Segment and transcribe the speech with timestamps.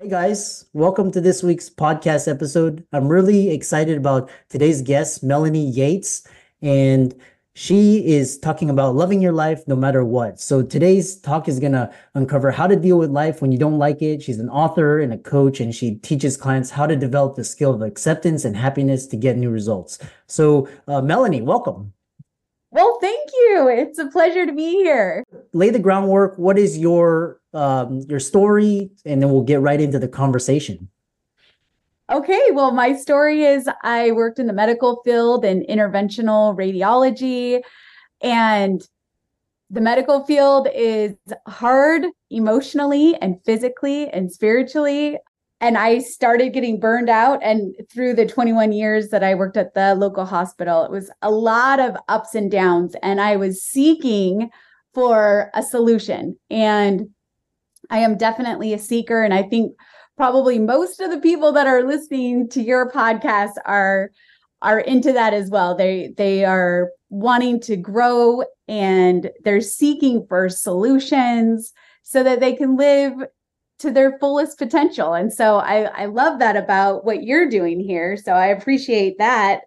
[0.00, 2.86] Hey guys, welcome to this week's podcast episode.
[2.92, 6.24] I'm really excited about today's guest, Melanie Yates,
[6.62, 7.12] and
[7.56, 10.38] she is talking about loving your life no matter what.
[10.38, 13.80] So today's talk is going to uncover how to deal with life when you don't
[13.80, 14.22] like it.
[14.22, 17.74] She's an author and a coach, and she teaches clients how to develop the skill
[17.74, 19.98] of acceptance and happiness to get new results.
[20.28, 21.92] So, uh, Melanie, welcome.
[22.70, 23.68] Well, thank you.
[23.68, 25.24] It's a pleasure to be here.
[25.54, 26.38] Lay the groundwork.
[26.38, 30.88] What is your um, your story, and then we'll get right into the conversation.
[32.10, 37.60] Okay, well, my story is I worked in the medical field in interventional radiology,
[38.22, 38.82] and
[39.70, 41.14] the medical field is
[41.46, 45.18] hard emotionally and physically and spiritually.
[45.60, 47.40] And I started getting burned out.
[47.42, 51.30] And through the 21 years that I worked at the local hospital, it was a
[51.30, 52.94] lot of ups and downs.
[53.02, 54.50] And I was seeking
[54.94, 56.38] for a solution.
[56.48, 57.10] And
[57.90, 59.22] I am definitely a seeker.
[59.22, 59.74] And I think
[60.16, 64.10] probably most of the people that are listening to your podcast are
[64.60, 65.76] are into that as well.
[65.76, 71.72] They they are wanting to grow and they're seeking for solutions
[72.02, 73.14] so that they can live
[73.78, 75.14] to their fullest potential.
[75.14, 78.16] And so I, I love that about what you're doing here.
[78.16, 79.60] So I appreciate that.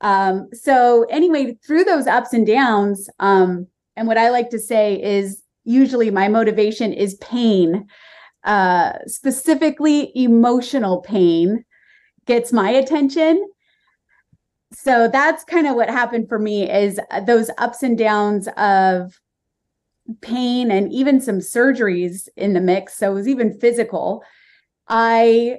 [0.00, 3.66] Um, so anyway, through those ups and downs, um,
[3.96, 7.86] and what I like to say is usually my motivation is pain,
[8.44, 11.64] uh, specifically emotional pain
[12.26, 13.46] gets my attention.
[14.72, 19.18] So that's kind of what happened for me is those ups and downs of
[20.20, 22.98] pain and even some surgeries in the mix.
[22.98, 24.22] So it was even physical.
[24.88, 25.58] I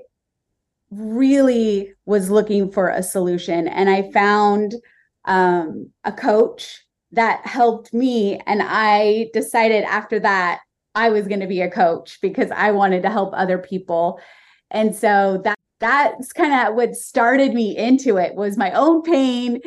[0.92, 4.76] really was looking for a solution and I found
[5.26, 6.85] um, a coach
[7.16, 8.40] that helped me.
[8.46, 10.62] And I decided after that,
[10.94, 14.20] I was going to be a coach because I wanted to help other people.
[14.72, 19.60] And so that that's kind of what started me into it was my own pain,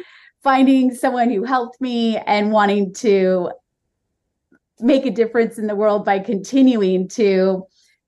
[0.43, 3.51] finding someone who helped me and wanting to
[4.81, 7.65] make a difference in the world by continuing to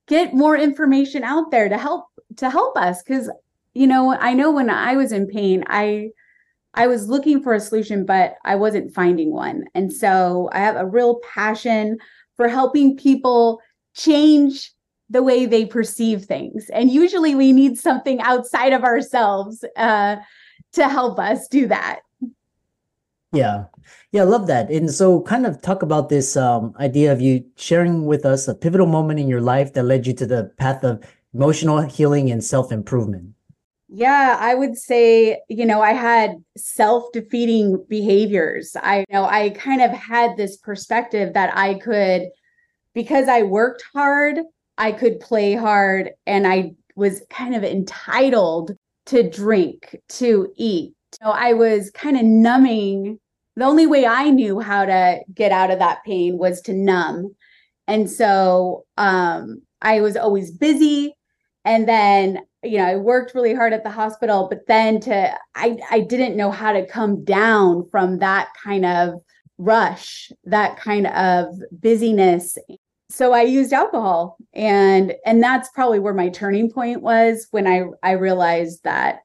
[0.07, 2.05] get more information out there to help
[2.37, 3.29] to help us cuz
[3.73, 6.11] you know I know when I was in pain I
[6.73, 9.65] I was looking for a solution, but I wasn't finding one.
[9.75, 11.97] And so I have a real passion
[12.37, 13.59] for helping people
[13.93, 14.71] change
[15.09, 16.69] the way they perceive things.
[16.69, 20.15] And usually we need something outside of ourselves uh,
[20.71, 21.99] to help us do that.
[23.33, 23.65] Yeah.
[24.11, 24.69] Yeah, I love that.
[24.69, 28.55] And so kind of talk about this um, idea of you sharing with us a
[28.55, 31.03] pivotal moment in your life that led you to the path of
[31.33, 33.33] emotional healing and self-improvement.
[33.93, 38.73] Yeah, I would say, you know, I had self-defeating behaviors.
[38.81, 42.23] I you know I kind of had this perspective that I could
[42.93, 44.39] because I worked hard,
[44.77, 48.71] I could play hard and I was kind of entitled
[49.07, 50.93] to drink, to eat.
[51.21, 53.19] So I was kind of numbing.
[53.57, 57.35] The only way I knew how to get out of that pain was to numb.
[57.87, 61.13] And so um I was always busy
[61.65, 65.79] and then you know, I worked really hard at the hospital, but then to I
[65.89, 69.15] I didn't know how to come down from that kind of
[69.57, 72.57] rush, that kind of busyness.
[73.09, 77.83] So I used alcohol and and that's probably where my turning point was when I
[78.03, 79.19] I realized that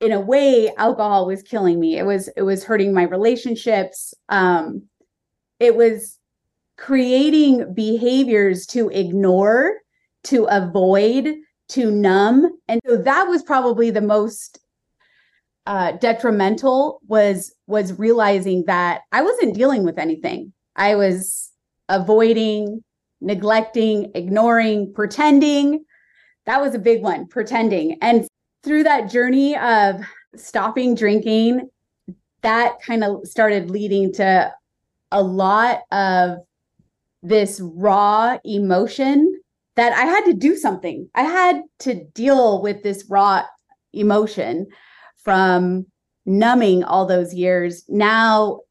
[0.00, 1.98] in a way alcohol was killing me.
[1.98, 4.14] It was it was hurting my relationships.
[4.28, 4.82] Um
[5.60, 6.18] it was
[6.78, 9.74] creating behaviors to ignore,
[10.24, 11.34] to avoid,
[11.70, 12.50] to numb.
[12.68, 14.58] And so that was probably the most
[15.66, 20.52] uh, detrimental was was realizing that i wasn't dealing with anything.
[20.76, 21.50] I was
[21.88, 22.82] avoiding
[23.20, 25.84] neglecting ignoring pretending.
[26.46, 27.98] That was a big one pretending.
[28.00, 28.26] And
[28.62, 30.00] through that journey of
[30.36, 31.68] stopping drinking
[32.42, 34.52] that kind of started leading to
[35.10, 36.38] a lot of
[37.22, 39.27] this raw emotion
[39.78, 41.08] that I had to do something.
[41.14, 43.44] I had to deal with this raw
[43.92, 44.66] emotion
[45.22, 45.86] from
[46.26, 47.84] numbing all those years.
[47.88, 48.62] Now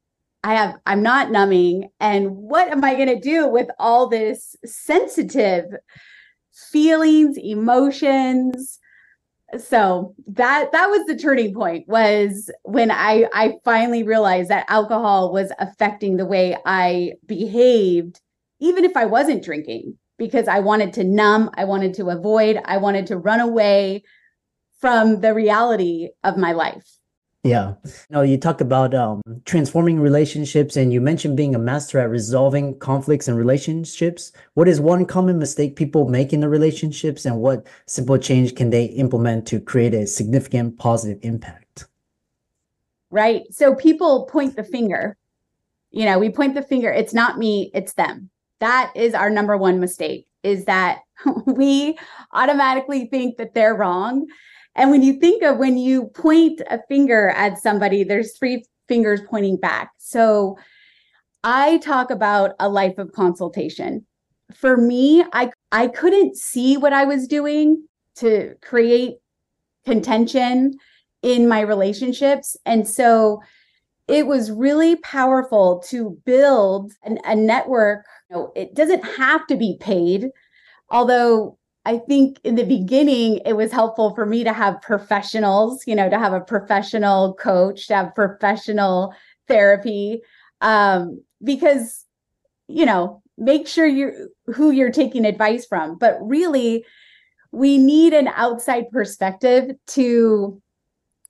[0.44, 4.54] I have I'm not numbing and what am I going to do with all this
[4.66, 5.64] sensitive
[6.52, 8.78] feelings, emotions?
[9.56, 15.32] So that that was the turning point was when I I finally realized that alcohol
[15.32, 18.20] was affecting the way I behaved
[18.60, 22.76] even if I wasn't drinking because I wanted to numb, I wanted to avoid, I
[22.76, 24.02] wanted to run away
[24.80, 26.98] from the reality of my life.
[27.44, 27.74] Yeah.
[28.10, 32.78] No, you talk about um, transforming relationships and you mentioned being a master at resolving
[32.78, 34.32] conflicts and relationships.
[34.54, 38.70] What is one common mistake people make in the relationships and what simple change can
[38.70, 41.86] they implement to create a significant positive impact?
[43.10, 43.42] Right.
[43.50, 45.16] So people point the finger.
[45.90, 46.92] You know, we point the finger.
[46.92, 48.30] It's not me, it's them.
[48.60, 51.00] That is our number one mistake is that
[51.46, 51.98] we
[52.32, 54.26] automatically think that they're wrong
[54.78, 59.20] and when you think of when you point a finger at somebody, there's three fingers
[59.28, 59.90] pointing back.
[59.98, 60.56] So
[61.42, 64.06] I talk about a life of consultation.
[64.54, 69.16] For me, I I couldn't see what I was doing to create
[69.84, 70.78] contention
[71.22, 72.56] in my relationships.
[72.64, 73.42] And so
[74.06, 78.06] it was really powerful to build an, a network.
[78.30, 80.28] You know, it doesn't have to be paid,
[80.90, 85.94] although I think in the beginning, it was helpful for me to have professionals, you
[85.94, 89.14] know, to have a professional coach, to have professional
[89.46, 90.20] therapy,
[90.60, 92.04] um, because,
[92.66, 95.96] you know, make sure you're who you're taking advice from.
[95.96, 96.84] But really,
[97.52, 100.60] we need an outside perspective to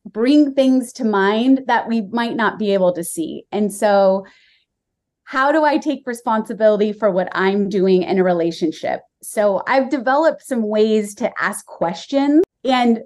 [0.04, 3.44] bring things to mind that we might not be able to see.
[3.52, 4.26] And so,
[5.28, 9.02] how do I take responsibility for what I'm doing in a relationship?
[9.22, 12.44] So I've developed some ways to ask questions.
[12.64, 13.00] And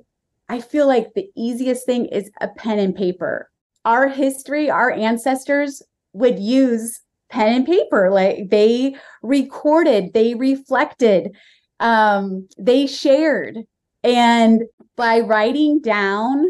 [0.49, 3.51] I feel like the easiest thing is a pen and paper.
[3.85, 5.83] Our history, our ancestors
[6.13, 8.09] would use pen and paper.
[8.09, 8.95] Like they
[9.25, 11.35] recorded, they reflected,
[11.81, 13.59] um, they shared.
[14.05, 14.63] And
[14.95, 16.47] by writing down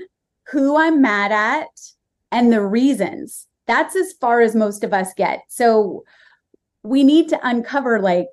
[0.48, 1.68] who I'm mad at
[2.30, 5.42] and the reasons, that's as far as most of us get.
[5.48, 6.04] So
[6.82, 8.26] we need to uncover like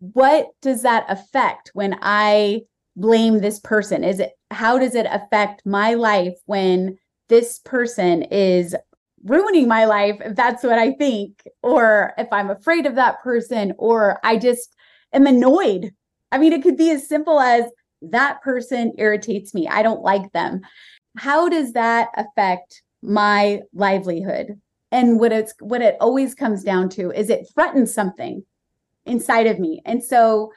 [0.00, 2.62] what does that affect when I
[2.96, 4.04] blame this person?
[4.04, 8.74] Is it how does it affect my life when this person is
[9.24, 13.72] ruining my life if that's what I think or if I'm afraid of that person
[13.78, 14.74] or I just
[15.12, 15.92] am annoyed.
[16.30, 17.64] I mean it could be as simple as
[18.02, 19.66] that person irritates me.
[19.66, 20.60] I don't like them.
[21.16, 24.60] How does that affect my livelihood?
[24.96, 28.42] And what it's what it always comes down to is it threatens something
[29.04, 29.82] inside of me.
[29.84, 30.50] And so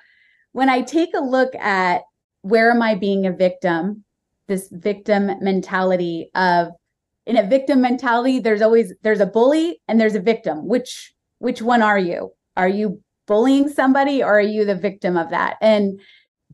[0.53, 2.01] when i take a look at
[2.41, 4.03] where am i being a victim
[4.47, 6.69] this victim mentality of
[7.27, 10.67] in a victim mentality there's always there's a bully and there's a victim.
[10.67, 12.31] Which which one are you?
[12.55, 15.57] Are you bullying somebody or are you the victim of that?
[15.61, 15.99] And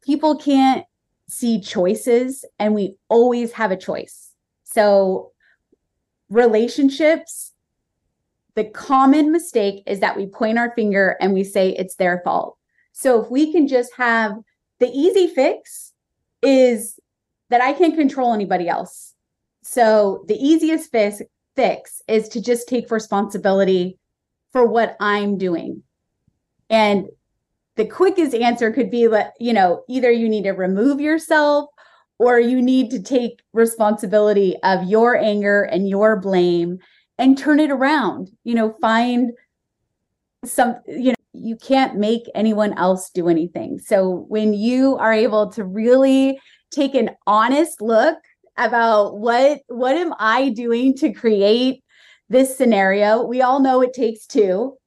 [0.01, 0.85] people can't
[1.29, 4.31] see choices and we always have a choice.
[4.63, 5.31] So
[6.29, 7.53] relationships
[8.55, 12.57] the common mistake is that we point our finger and we say it's their fault.
[12.93, 14.33] So if we can just have
[14.79, 15.93] the easy fix
[16.41, 16.99] is
[17.49, 19.13] that I can't control anybody else.
[19.63, 21.21] So the easiest fix,
[21.55, 23.97] fix is to just take responsibility
[24.51, 25.83] for what I'm doing.
[26.69, 27.07] And
[27.75, 31.69] the quickest answer could be that, you know, either you need to remove yourself
[32.19, 36.79] or you need to take responsibility of your anger and your blame
[37.17, 39.31] and turn it around you know find
[40.43, 43.79] some you know you can't make anyone else do anything.
[43.79, 46.39] So when you are able to really
[46.71, 48.17] take an honest look
[48.57, 51.83] about what what am i doing to create
[52.29, 53.23] this scenario?
[53.23, 54.77] We all know it takes two.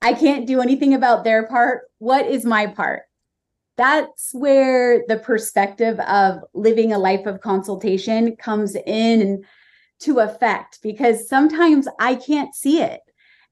[0.00, 1.82] I can't do anything about their part.
[1.98, 3.02] What is my part?
[3.76, 9.44] That's where the perspective of living a life of consultation comes in
[10.02, 13.00] to affect because sometimes I can't see it.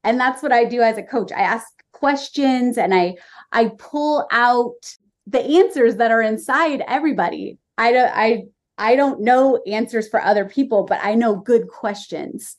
[0.04, 1.30] And that's what I do as a coach.
[1.32, 3.16] I ask questions and I
[3.52, 7.58] I pull out the answers that are inside everybody.
[7.76, 8.44] I don't I
[8.78, 12.56] I don't know answers for other people, but I know good questions.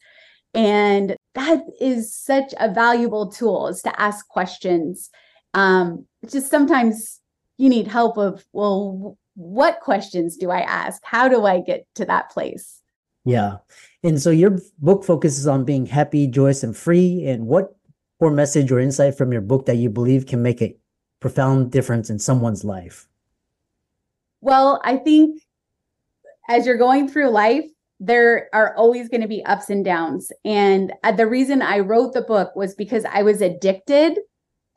[0.53, 5.09] And that is such a valuable tool is to ask questions.
[5.53, 7.19] Um, just sometimes
[7.57, 11.01] you need help of, well, what questions do I ask?
[11.03, 12.80] How do I get to that place?
[13.23, 13.57] Yeah.
[14.03, 17.25] And so your book focuses on being happy, joyous, and free.
[17.25, 17.75] And what
[18.19, 20.75] core message or insight from your book that you believe can make a
[21.19, 23.07] profound difference in someone's life?
[24.41, 25.41] Well, I think
[26.49, 27.65] as you're going through life,
[27.99, 30.31] there are always going to be ups and downs.
[30.43, 34.17] And uh, the reason I wrote the book was because I was addicted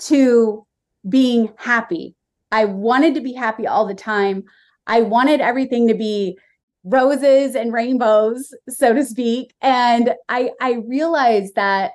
[0.01, 0.67] to
[1.09, 2.15] being happy.
[2.53, 4.45] I wanted to be happy all the time.
[4.87, 6.39] I wanted everything to be
[6.85, 9.55] roses and rainbows, so to speak.
[9.61, 11.93] And I I realized that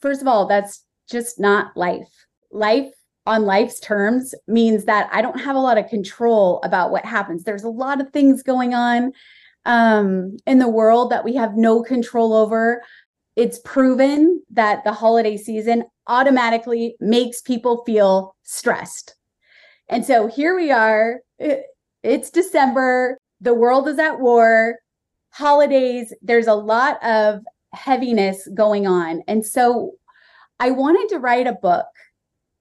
[0.00, 2.08] first of all, that's just not life.
[2.52, 2.92] Life
[3.26, 7.44] on life's terms means that I don't have a lot of control about what happens.
[7.44, 9.12] There's a lot of things going on.
[9.64, 12.82] um, in the world that we have no control over.
[13.36, 19.14] It's proven that the holiday season automatically makes people feel stressed.
[19.88, 21.20] And so here we are.
[22.02, 23.18] It's December.
[23.40, 24.76] The world is at war.
[25.30, 27.40] Holidays, there's a lot of
[27.72, 29.22] heaviness going on.
[29.28, 29.92] And so
[30.58, 31.86] I wanted to write a book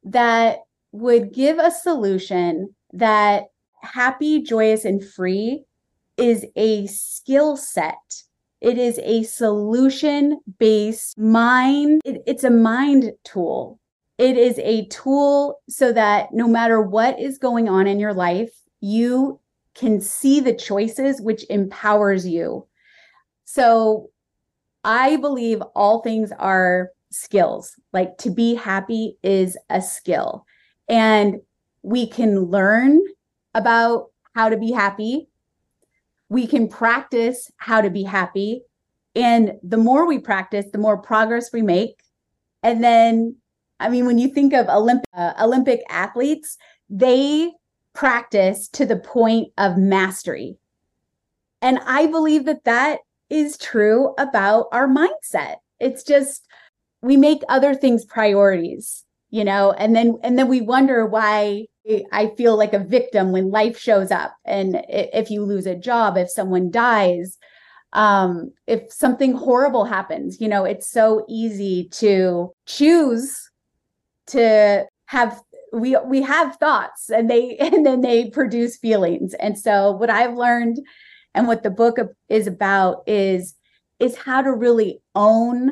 [0.03, 0.59] that
[0.91, 3.45] would give a solution that
[3.81, 5.63] happy, joyous, and free
[6.17, 8.23] is a skill set.
[8.61, 12.01] It is a solution based mind.
[12.05, 13.79] It, it's a mind tool.
[14.17, 18.51] It is a tool so that no matter what is going on in your life,
[18.81, 19.39] you
[19.77, 22.65] can see the choices, which empowers you.
[23.45, 24.09] So
[24.83, 27.75] I believe all things are skills.
[27.93, 30.45] Like to be happy is a skill.
[30.89, 31.37] And
[31.83, 33.01] we can learn
[33.53, 35.29] about how to be happy.
[36.29, 38.61] We can practice how to be happy.
[39.15, 42.01] And the more we practice, the more progress we make.
[42.63, 43.35] And then,
[43.79, 46.57] I mean, when you think of Olympic, uh, Olympic athletes,
[46.89, 47.51] they
[47.97, 50.55] practice to the point of mastery.
[51.63, 55.55] And I believe that that is true about our mindset.
[55.79, 56.45] It's just
[57.01, 61.65] we make other things priorities you know and then and then we wonder why
[62.11, 66.17] i feel like a victim when life shows up and if you lose a job
[66.17, 67.37] if someone dies
[67.93, 73.49] um if something horrible happens you know it's so easy to choose
[74.25, 75.41] to have
[75.73, 80.35] we we have thoughts and they and then they produce feelings and so what i've
[80.35, 80.79] learned
[81.33, 81.97] and what the book
[82.29, 83.55] is about is
[83.99, 85.71] is how to really own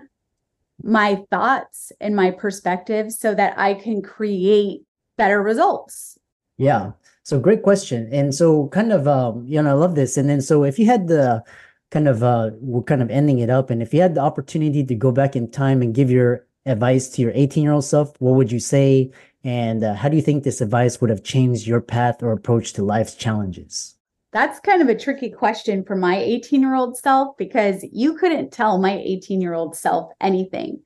[0.83, 4.81] my thoughts and my perspectives so that I can create
[5.17, 6.17] better results?
[6.57, 6.91] Yeah.
[7.23, 8.09] So great question.
[8.11, 10.17] And so kind of um, you know, I love this.
[10.17, 11.43] And then so if you had the
[11.91, 14.83] kind of uh we're kind of ending it up and if you had the opportunity
[14.83, 18.13] to go back in time and give your advice to your 18 year old self,
[18.19, 19.11] what would you say?
[19.45, 22.73] And uh, how do you think this advice would have changed your path or approach
[22.73, 23.95] to life's challenges?
[24.33, 28.51] That's kind of a tricky question for my 18 year old self because you couldn't
[28.51, 30.81] tell my 18 year old self anything.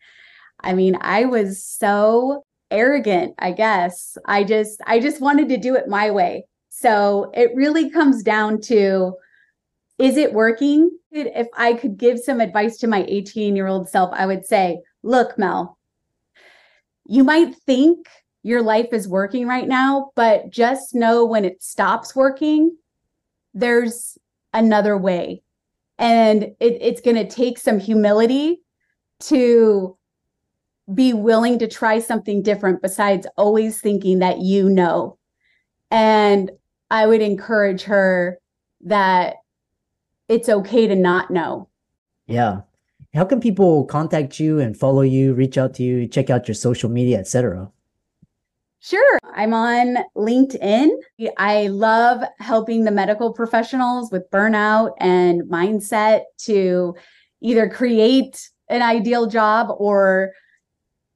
[0.59, 4.17] I mean, I was so arrogant, I guess.
[4.25, 6.45] I just I just wanted to do it my way.
[6.67, 9.13] So it really comes down to
[9.97, 10.91] is it working?
[11.11, 14.81] If I could give some advice to my 18 year old self, I would say,
[15.01, 15.77] look, Mel,
[17.07, 18.05] you might think
[18.43, 22.75] your life is working right now, but just know when it stops working,
[23.53, 24.17] there's
[24.53, 25.43] another way.
[25.97, 28.61] And it, it's going to take some humility
[29.21, 29.97] to
[30.93, 35.17] be willing to try something different besides always thinking that you know.
[35.91, 36.51] And
[36.89, 38.39] I would encourage her
[38.81, 39.35] that
[40.27, 41.67] it's okay to not know.
[42.27, 42.61] Yeah.
[43.13, 46.55] How can people contact you and follow you, reach out to you, check out your
[46.55, 47.71] social media, etc.?
[48.81, 49.19] Sure.
[49.33, 50.91] I'm on LinkedIn.
[51.37, 56.95] I love helping the medical professionals with burnout and mindset to
[57.41, 60.31] either create an ideal job or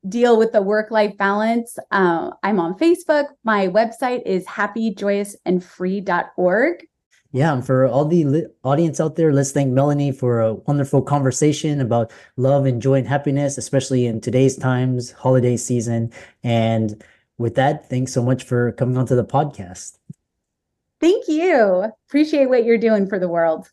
[0.08, 1.80] deal with the work life balance.
[1.92, 3.28] Uh, I'm on Facebook.
[3.46, 6.86] My website is happyjoyousandfree.org.
[7.36, 11.02] Yeah, and for all the li- audience out there, let's thank Melanie for a wonderful
[11.02, 16.12] conversation about love and joy and happiness, especially in today's times, holiday season.
[16.44, 17.04] And
[17.38, 19.98] with that, thanks so much for coming onto the podcast.
[21.00, 21.92] Thank you.
[22.08, 23.70] Appreciate what you're doing for the world.